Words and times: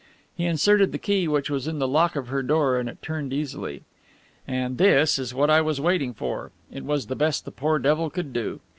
_"He 0.35 0.45
inserted 0.47 0.91
the 0.91 0.97
key 0.97 1.27
which 1.27 1.51
was 1.51 1.67
in 1.67 1.77
the 1.77 1.87
lock 1.87 2.15
of 2.15 2.29
her 2.29 2.41
door 2.41 2.79
and 2.79 2.89
it 2.89 3.03
turned 3.03 3.31
easily. 3.31 3.83
"And 4.47 4.79
this 4.79 5.19
is 5.19 5.31
what 5.31 5.51
I 5.51 5.61
was 5.61 5.79
waiting 5.79 6.15
for 6.15 6.49
it 6.71 6.83
was 6.83 7.05
the 7.05 7.15
best 7.15 7.45
the 7.45 7.51
poor 7.51 7.77
devil 7.77 8.09
could 8.09 8.33
do." 8.33 8.61